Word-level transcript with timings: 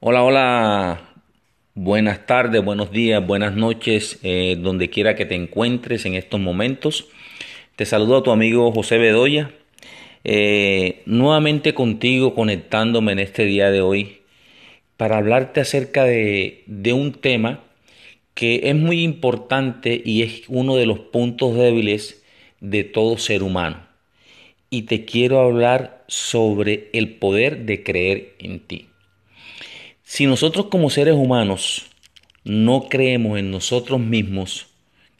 Hola, 0.00 0.22
hola, 0.22 1.00
buenas 1.74 2.24
tardes, 2.24 2.64
buenos 2.64 2.92
días, 2.92 3.26
buenas 3.26 3.56
noches, 3.56 4.20
eh, 4.22 4.56
donde 4.56 4.90
quiera 4.90 5.16
que 5.16 5.26
te 5.26 5.34
encuentres 5.34 6.06
en 6.06 6.14
estos 6.14 6.38
momentos. 6.38 7.08
Te 7.74 7.84
saludo 7.84 8.18
a 8.18 8.22
tu 8.22 8.30
amigo 8.30 8.70
José 8.70 8.98
Bedoya, 8.98 9.50
eh, 10.22 11.02
nuevamente 11.04 11.74
contigo 11.74 12.36
conectándome 12.36 13.10
en 13.10 13.18
este 13.18 13.44
día 13.44 13.72
de 13.72 13.80
hoy 13.80 14.18
para 14.96 15.16
hablarte 15.16 15.62
acerca 15.62 16.04
de, 16.04 16.62
de 16.66 16.92
un 16.92 17.14
tema 17.14 17.64
que 18.34 18.70
es 18.70 18.76
muy 18.76 19.02
importante 19.02 20.00
y 20.04 20.22
es 20.22 20.42
uno 20.46 20.76
de 20.76 20.86
los 20.86 21.00
puntos 21.00 21.56
débiles 21.56 22.22
de 22.60 22.84
todo 22.84 23.18
ser 23.18 23.42
humano. 23.42 23.84
Y 24.70 24.82
te 24.82 25.04
quiero 25.04 25.40
hablar 25.40 26.04
sobre 26.06 26.88
el 26.92 27.16
poder 27.16 27.64
de 27.64 27.82
creer 27.82 28.36
en 28.38 28.60
ti. 28.60 28.88
Si 30.10 30.24
nosotros 30.24 30.68
como 30.70 30.88
seres 30.88 31.12
humanos 31.12 31.90
no 32.42 32.88
creemos 32.88 33.38
en 33.38 33.50
nosotros 33.50 34.00
mismos, 34.00 34.68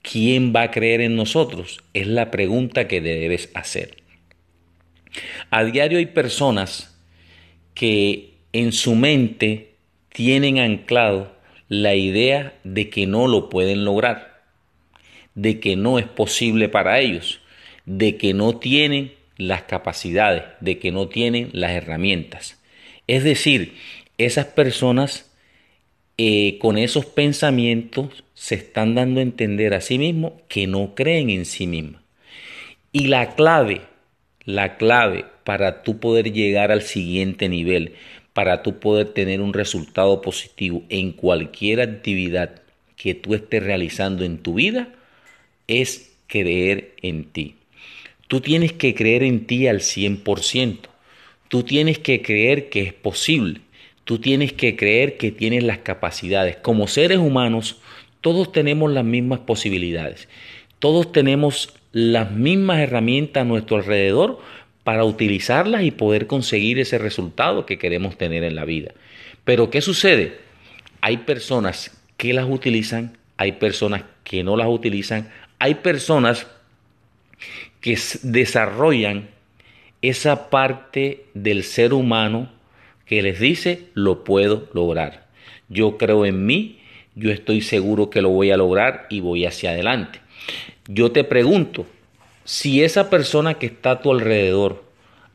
¿quién 0.00 0.54
va 0.56 0.62
a 0.62 0.70
creer 0.70 1.02
en 1.02 1.14
nosotros? 1.14 1.80
Es 1.92 2.06
la 2.06 2.30
pregunta 2.30 2.88
que 2.88 3.02
debes 3.02 3.50
hacer. 3.52 3.98
A 5.50 5.64
diario 5.64 5.98
hay 5.98 6.06
personas 6.06 6.98
que 7.74 8.32
en 8.54 8.72
su 8.72 8.94
mente 8.94 9.74
tienen 10.08 10.58
anclado 10.58 11.36
la 11.68 11.94
idea 11.94 12.54
de 12.64 12.88
que 12.88 13.06
no 13.06 13.26
lo 13.26 13.50
pueden 13.50 13.84
lograr, 13.84 14.40
de 15.34 15.60
que 15.60 15.76
no 15.76 15.98
es 15.98 16.06
posible 16.06 16.70
para 16.70 16.98
ellos, 16.98 17.42
de 17.84 18.16
que 18.16 18.32
no 18.32 18.56
tienen 18.56 19.12
las 19.36 19.64
capacidades, 19.64 20.44
de 20.60 20.78
que 20.78 20.92
no 20.92 21.08
tienen 21.08 21.50
las 21.52 21.72
herramientas. 21.72 22.58
Es 23.06 23.22
decir, 23.22 23.74
esas 24.18 24.46
personas 24.46 25.30
eh, 26.18 26.58
con 26.60 26.78
esos 26.78 27.06
pensamientos 27.06 28.24
se 28.34 28.56
están 28.56 28.96
dando 28.96 29.20
a 29.20 29.22
entender 29.22 29.72
a 29.72 29.80
sí 29.80 29.98
mismos 29.98 30.32
que 30.48 30.66
no 30.66 30.94
creen 30.94 31.30
en 31.30 31.44
sí 31.44 31.66
mismos. 31.68 32.02
Y 32.90 33.06
la 33.06 33.36
clave, 33.36 33.82
la 34.44 34.76
clave 34.76 35.24
para 35.44 35.82
tú 35.82 36.00
poder 36.00 36.32
llegar 36.32 36.72
al 36.72 36.82
siguiente 36.82 37.48
nivel, 37.48 37.94
para 38.32 38.62
tú 38.62 38.80
poder 38.80 39.10
tener 39.10 39.40
un 39.40 39.52
resultado 39.52 40.20
positivo 40.20 40.82
en 40.88 41.12
cualquier 41.12 41.80
actividad 41.80 42.62
que 42.96 43.14
tú 43.14 43.34
estés 43.34 43.62
realizando 43.62 44.24
en 44.24 44.38
tu 44.38 44.54
vida, 44.54 44.88
es 45.68 46.16
creer 46.26 46.94
en 47.02 47.24
ti. 47.24 47.54
Tú 48.26 48.40
tienes 48.40 48.72
que 48.72 48.94
creer 48.94 49.22
en 49.22 49.46
ti 49.46 49.68
al 49.68 49.80
100%. 49.80 50.88
Tú 51.48 51.62
tienes 51.62 51.98
que 51.98 52.20
creer 52.22 52.68
que 52.68 52.82
es 52.82 52.92
posible. 52.92 53.60
Tú 54.08 54.18
tienes 54.18 54.54
que 54.54 54.74
creer 54.74 55.18
que 55.18 55.30
tienes 55.30 55.64
las 55.64 55.80
capacidades. 55.80 56.56
Como 56.56 56.88
seres 56.88 57.18
humanos, 57.18 57.76
todos 58.22 58.52
tenemos 58.52 58.90
las 58.90 59.04
mismas 59.04 59.40
posibilidades. 59.40 60.30
Todos 60.78 61.12
tenemos 61.12 61.74
las 61.92 62.30
mismas 62.30 62.78
herramientas 62.78 63.42
a 63.42 63.44
nuestro 63.44 63.76
alrededor 63.76 64.40
para 64.82 65.04
utilizarlas 65.04 65.82
y 65.82 65.90
poder 65.90 66.26
conseguir 66.26 66.78
ese 66.78 66.96
resultado 66.96 67.66
que 67.66 67.76
queremos 67.76 68.16
tener 68.16 68.44
en 68.44 68.54
la 68.54 68.64
vida. 68.64 68.92
Pero 69.44 69.68
¿qué 69.68 69.82
sucede? 69.82 70.38
Hay 71.02 71.18
personas 71.18 71.90
que 72.16 72.32
las 72.32 72.46
utilizan, 72.48 73.18
hay 73.36 73.52
personas 73.52 74.04
que 74.24 74.42
no 74.42 74.56
las 74.56 74.68
utilizan, 74.68 75.30
hay 75.58 75.74
personas 75.74 76.46
que 77.82 77.98
desarrollan 78.22 79.28
esa 80.00 80.48
parte 80.48 81.26
del 81.34 81.62
ser 81.62 81.92
humano 81.92 82.56
que 83.08 83.22
les 83.22 83.40
dice, 83.40 83.84
lo 83.94 84.22
puedo 84.22 84.68
lograr. 84.74 85.26
Yo 85.68 85.96
creo 85.96 86.26
en 86.26 86.44
mí, 86.44 86.78
yo 87.14 87.32
estoy 87.32 87.62
seguro 87.62 88.10
que 88.10 88.22
lo 88.22 88.28
voy 88.28 88.50
a 88.50 88.56
lograr 88.56 89.06
y 89.08 89.20
voy 89.20 89.46
hacia 89.46 89.70
adelante. 89.70 90.20
Yo 90.86 91.10
te 91.10 91.24
pregunto, 91.24 91.86
si 92.44 92.82
esa 92.82 93.10
persona 93.10 93.54
que 93.54 93.66
está 93.66 93.92
a 93.92 94.02
tu 94.02 94.12
alrededor 94.12 94.84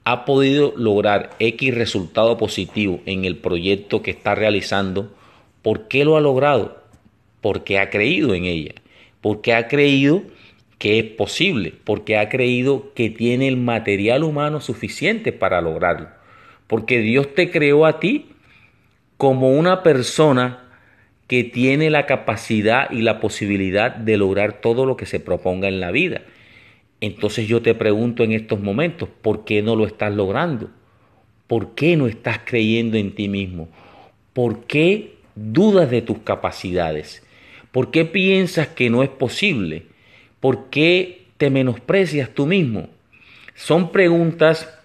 ha 0.04 0.24
podido 0.26 0.74
lograr 0.78 1.32
X 1.40 1.74
resultado 1.74 2.38
positivo 2.38 3.02
en 3.06 3.26
el 3.26 3.38
proyecto 3.38 4.02
que 4.02 4.12
está 4.12 4.36
realizando, 4.36 5.12
¿por 5.62 5.88
qué 5.88 6.06
lo 6.06 6.16
ha 6.16 6.22
logrado? 6.22 6.78
Porque 7.42 7.80
ha 7.80 7.90
creído 7.90 8.36
en 8.36 8.46
ella, 8.46 8.74
porque 9.20 9.54
ha 9.54 9.68
creído 9.68 10.22
que 10.78 11.00
es 11.00 11.06
posible, 11.06 11.74
porque 11.84 12.18
ha 12.18 12.30
creído 12.30 12.94
que 12.94 13.10
tiene 13.10 13.48
el 13.48 13.58
material 13.58 14.24
humano 14.24 14.62
suficiente 14.62 15.32
para 15.32 15.62
lograrlo 15.62 16.23
porque 16.74 17.02
Dios 17.02 17.36
te 17.36 17.52
creó 17.52 17.86
a 17.86 18.00
ti 18.00 18.30
como 19.18 19.52
una 19.52 19.84
persona 19.84 20.72
que 21.28 21.44
tiene 21.44 21.92
la 21.92 22.08
capacidad 22.08 22.90
y 22.90 23.04
la 23.04 23.20
posibilidad 23.20 23.96
de 23.96 24.18
lograr 24.18 24.60
todo 24.60 24.88
lo 24.88 24.98
que 24.98 25.06
se 25.06 25.20
proponga 25.20 25.68
en 25.68 25.80
la 25.80 25.92
vida. 25.92 26.24
Entonces 27.00 27.48
yo 27.48 27.62
te 27.62 27.76
pregunto 27.76 28.24
en 28.24 28.32
estos 28.32 28.60
momentos, 28.60 29.08
¿por 29.22 29.46
qué 29.46 29.62
no 29.62 29.76
lo 29.76 29.86
estás 29.86 30.16
logrando? 30.16 30.72
¿Por 31.46 31.76
qué 31.76 31.96
no 31.96 32.08
estás 32.08 32.40
creyendo 32.44 32.98
en 32.98 33.14
ti 33.14 33.30
mismo? 33.30 33.70
¿Por 34.34 34.66
qué 34.66 35.18
dudas 35.36 35.92
de 35.92 36.02
tus 36.02 36.22
capacidades? 36.22 37.24
¿Por 37.72 37.92
qué 37.92 38.04
piensas 38.04 38.70
que 38.70 38.90
no 38.90 39.04
es 39.04 39.10
posible? 39.10 39.84
¿Por 40.40 40.72
qué 40.72 41.28
te 41.38 41.52
menosprecias 41.52 42.32
tú 42.32 42.48
mismo? 42.48 42.90
Son 43.54 43.92
preguntas 43.92 44.80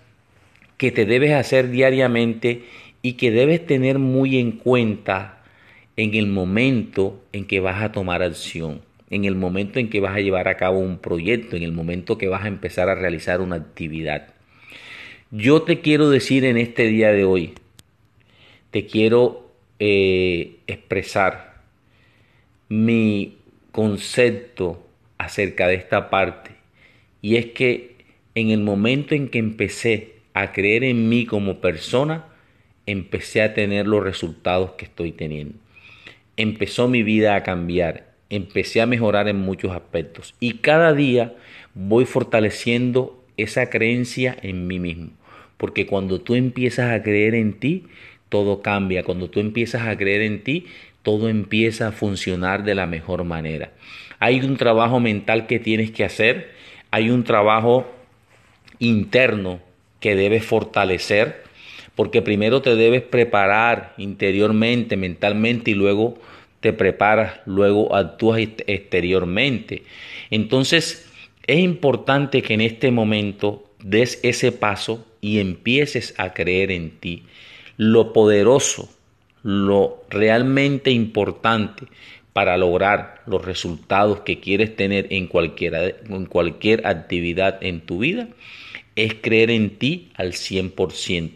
que 0.78 0.92
te 0.92 1.04
debes 1.04 1.32
hacer 1.32 1.70
diariamente 1.70 2.62
y 3.02 3.14
que 3.14 3.30
debes 3.30 3.66
tener 3.66 3.98
muy 3.98 4.38
en 4.38 4.52
cuenta 4.52 5.42
en 5.96 6.14
el 6.14 6.28
momento 6.28 7.20
en 7.32 7.44
que 7.44 7.60
vas 7.60 7.82
a 7.82 7.92
tomar 7.92 8.22
acción, 8.22 8.80
en 9.10 9.24
el 9.24 9.34
momento 9.34 9.80
en 9.80 9.90
que 9.90 10.00
vas 10.00 10.16
a 10.16 10.20
llevar 10.20 10.46
a 10.48 10.56
cabo 10.56 10.78
un 10.78 10.98
proyecto, 10.98 11.56
en 11.56 11.64
el 11.64 11.72
momento 11.72 12.16
que 12.16 12.28
vas 12.28 12.44
a 12.44 12.48
empezar 12.48 12.88
a 12.88 12.94
realizar 12.94 13.40
una 13.40 13.56
actividad. 13.56 14.28
Yo 15.30 15.62
te 15.62 15.80
quiero 15.80 16.08
decir 16.08 16.44
en 16.44 16.56
este 16.56 16.84
día 16.84 17.10
de 17.10 17.24
hoy, 17.24 17.54
te 18.70 18.86
quiero 18.86 19.50
eh, 19.80 20.58
expresar 20.68 21.62
mi 22.68 23.38
concepto 23.72 24.86
acerca 25.18 25.66
de 25.66 25.74
esta 25.74 26.10
parte 26.10 26.52
y 27.20 27.36
es 27.36 27.46
que 27.46 27.96
en 28.34 28.50
el 28.50 28.60
momento 28.60 29.14
en 29.16 29.28
que 29.28 29.38
empecé 29.38 30.17
a 30.40 30.52
creer 30.52 30.84
en 30.84 31.08
mí 31.08 31.26
como 31.26 31.60
persona, 31.60 32.26
empecé 32.86 33.42
a 33.42 33.54
tener 33.54 33.88
los 33.88 34.04
resultados 34.04 34.72
que 34.72 34.84
estoy 34.84 35.10
teniendo. 35.10 35.58
Empezó 36.36 36.86
mi 36.86 37.02
vida 37.02 37.34
a 37.34 37.42
cambiar, 37.42 38.12
empecé 38.30 38.80
a 38.80 38.86
mejorar 38.86 39.26
en 39.26 39.36
muchos 39.36 39.72
aspectos 39.72 40.36
y 40.38 40.58
cada 40.58 40.94
día 40.94 41.34
voy 41.74 42.04
fortaleciendo 42.04 43.20
esa 43.36 43.68
creencia 43.68 44.36
en 44.40 44.68
mí 44.68 44.78
mismo. 44.78 45.10
Porque 45.56 45.86
cuando 45.86 46.20
tú 46.20 46.36
empiezas 46.36 46.92
a 46.92 47.02
creer 47.02 47.34
en 47.34 47.58
ti, 47.58 47.86
todo 48.28 48.62
cambia. 48.62 49.02
Cuando 49.02 49.28
tú 49.30 49.40
empiezas 49.40 49.88
a 49.88 49.96
creer 49.98 50.22
en 50.22 50.44
ti, 50.44 50.66
todo 51.02 51.28
empieza 51.28 51.88
a 51.88 51.92
funcionar 51.92 52.62
de 52.62 52.76
la 52.76 52.86
mejor 52.86 53.24
manera. 53.24 53.72
Hay 54.20 54.40
un 54.40 54.56
trabajo 54.56 55.00
mental 55.00 55.48
que 55.48 55.58
tienes 55.58 55.90
que 55.90 56.04
hacer, 56.04 56.52
hay 56.92 57.10
un 57.10 57.24
trabajo 57.24 57.92
interno 58.78 59.67
que 60.00 60.14
debes 60.14 60.44
fortalecer, 60.44 61.42
porque 61.94 62.22
primero 62.22 62.62
te 62.62 62.76
debes 62.76 63.02
preparar 63.02 63.94
interiormente, 63.98 64.96
mentalmente, 64.96 65.72
y 65.72 65.74
luego 65.74 66.18
te 66.60 66.72
preparas, 66.72 67.40
luego 67.46 67.94
actúas 67.94 68.40
exteriormente. 68.66 69.82
Entonces, 70.30 71.08
es 71.46 71.58
importante 71.58 72.42
que 72.42 72.54
en 72.54 72.60
este 72.60 72.90
momento 72.90 73.64
des 73.82 74.20
ese 74.22 74.52
paso 74.52 75.06
y 75.20 75.38
empieces 75.38 76.14
a 76.18 76.32
creer 76.34 76.70
en 76.70 76.90
ti. 76.98 77.24
Lo 77.76 78.12
poderoso, 78.12 78.88
lo 79.42 80.02
realmente 80.10 80.90
importante 80.90 81.86
para 82.32 82.56
lograr 82.56 83.22
los 83.26 83.44
resultados 83.44 84.20
que 84.20 84.40
quieres 84.40 84.76
tener 84.76 85.06
en 85.10 85.28
en 85.32 86.26
cualquier 86.26 86.86
actividad 86.86 87.58
en 87.60 87.80
tu 87.80 87.98
vida 87.98 88.28
es 89.04 89.14
creer 89.20 89.50
en 89.50 89.78
ti 89.78 90.08
al 90.14 90.32
100%. 90.32 91.30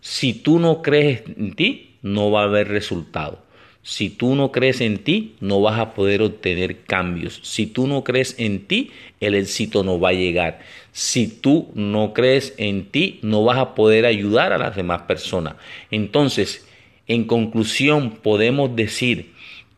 Si 0.00 0.32
tú 0.34 0.58
no 0.58 0.82
crees 0.82 1.22
en 1.36 1.54
ti, 1.54 1.96
no 2.02 2.30
va 2.30 2.42
a 2.42 2.44
haber 2.44 2.68
resultado. 2.68 3.42
Si 3.82 4.08
tú 4.08 4.34
no 4.34 4.50
crees 4.50 4.80
en 4.80 4.98
ti, 4.98 5.34
no 5.40 5.60
vas 5.60 5.78
a 5.78 5.92
poder 5.92 6.22
obtener 6.22 6.84
cambios. 6.84 7.40
Si 7.42 7.66
tú 7.66 7.86
no 7.86 8.02
crees 8.02 8.34
en 8.38 8.66
ti, 8.66 8.90
el 9.20 9.34
éxito 9.34 9.84
no 9.84 10.00
va 10.00 10.08
a 10.08 10.14
llegar. 10.14 10.60
Si 10.92 11.28
tú 11.28 11.70
no 11.74 12.14
crees 12.14 12.54
en 12.56 12.86
ti, 12.86 13.18
no 13.20 13.44
vas 13.44 13.58
a 13.58 13.74
poder 13.74 14.06
ayudar 14.06 14.54
a 14.54 14.58
las 14.58 14.74
demás 14.74 15.02
personas. 15.02 15.56
Entonces, 15.90 16.66
en 17.06 17.24
conclusión, 17.24 18.12
podemos 18.12 18.74
decir 18.74 19.32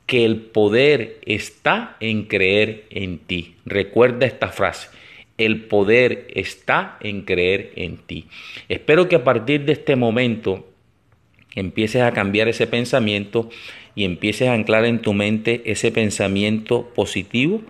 que 0.07 0.25
el 0.25 0.37
poder 0.37 1.19
está 1.27 1.97
en 1.99 2.27
creer 2.27 2.85
en 2.91 3.19
ti. 3.19 3.57
Recuerda 3.65 4.27
esta 4.27 4.49
frase. 4.49 4.89
El 5.39 5.65
poder 5.67 6.29
está 6.35 6.97
en 7.01 7.23
creer 7.23 7.73
en 7.77 7.99
ti. 7.99 8.27
Espero 8.69 9.09
que 9.09 9.17
a 9.17 9.25
partir 9.25 9.65
de 9.65 9.73
este 9.73 9.97
momento 9.97 10.67
empieces 11.55 12.03
a 12.03 12.13
cambiar 12.13 12.49
ese 12.49 12.67
pensamiento 12.67 13.51
y 13.95 14.05
empieces 14.05 14.49
a 14.49 14.55
anclar 14.55 14.85
en 14.85 15.01
tu 15.01 15.13
mente 15.15 15.63
ese 15.67 15.91
pensamiento 15.91 16.93
positivo 16.95 17.63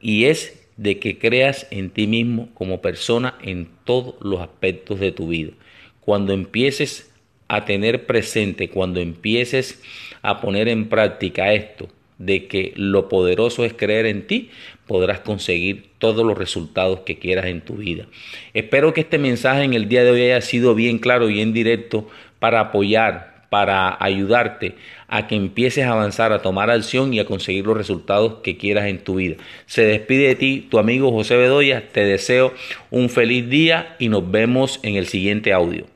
y 0.00 0.24
es 0.24 0.60
de 0.76 0.98
que 0.98 1.18
creas 1.18 1.66
en 1.70 1.90
ti 1.90 2.06
mismo 2.06 2.48
como 2.54 2.80
persona 2.80 3.38
en 3.42 3.68
todos 3.84 4.16
los 4.20 4.40
aspectos 4.40 5.00
de 5.00 5.12
tu 5.12 5.28
vida. 5.28 5.52
Cuando 6.00 6.32
empieces 6.32 7.10
a 7.48 7.64
tener 7.64 8.06
presente, 8.06 8.68
cuando 8.68 9.00
empieces 9.00 9.82
a 10.22 10.40
poner 10.40 10.68
en 10.68 10.88
práctica 10.88 11.52
esto, 11.52 11.88
de 12.18 12.46
que 12.46 12.72
lo 12.76 13.08
poderoso 13.08 13.64
es 13.64 13.72
creer 13.72 14.06
en 14.06 14.26
ti, 14.26 14.50
podrás 14.86 15.20
conseguir 15.20 15.90
todos 15.98 16.24
los 16.24 16.36
resultados 16.36 17.00
que 17.00 17.18
quieras 17.18 17.46
en 17.46 17.60
tu 17.60 17.76
vida. 17.76 18.06
Espero 18.52 18.92
que 18.92 19.02
este 19.02 19.18
mensaje 19.18 19.62
en 19.64 19.74
el 19.74 19.88
día 19.88 20.04
de 20.04 20.10
hoy 20.10 20.22
haya 20.22 20.40
sido 20.40 20.74
bien 20.74 20.98
claro 20.98 21.26
bien 21.26 21.52
directo 21.52 22.08
para 22.38 22.60
apoyar, 22.60 23.46
para 23.50 23.96
ayudarte 24.00 24.74
a 25.08 25.26
que 25.26 25.36
empieces 25.36 25.84
a 25.84 25.92
avanzar, 25.92 26.32
a 26.32 26.42
tomar 26.42 26.70
acción 26.70 27.14
y 27.14 27.20
a 27.20 27.24
conseguir 27.24 27.66
los 27.66 27.76
resultados 27.76 28.36
que 28.42 28.56
quieras 28.56 28.86
en 28.86 28.98
tu 28.98 29.16
vida. 29.16 29.36
Se 29.66 29.84
despide 29.84 30.28
de 30.28 30.34
ti 30.34 30.66
tu 30.70 30.78
amigo 30.78 31.12
José 31.12 31.36
Bedoya, 31.36 31.88
te 31.92 32.04
deseo 32.04 32.52
un 32.90 33.08
feliz 33.08 33.48
día 33.48 33.96
y 33.98 34.08
nos 34.08 34.30
vemos 34.30 34.80
en 34.82 34.96
el 34.96 35.06
siguiente 35.06 35.52
audio. 35.52 35.93